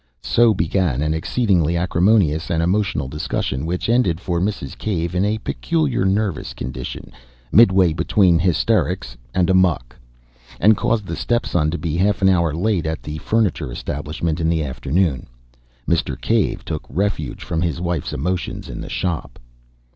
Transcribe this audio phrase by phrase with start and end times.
[0.23, 4.75] So began an exceedingly acrimonious and emotional discussion, which ended for Mrs.
[4.75, 7.11] Cave in a peculiar nervous condition
[7.51, 9.95] midway between hysterics and amuck,
[10.59, 14.39] and caused the step son to be half an hour late at the furniture establishment
[14.39, 15.27] in the afternoon.
[15.87, 16.19] Mr.
[16.19, 19.37] Cave took refuge from his wife's emotions in the shop.